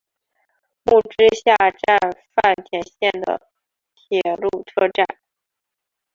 [0.83, 1.99] 木之下站
[2.33, 3.39] 饭田线的
[3.93, 5.05] 铁路车站。